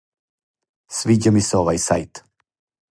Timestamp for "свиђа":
1.01-1.35